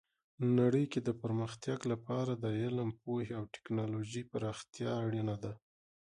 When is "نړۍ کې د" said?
0.57-1.09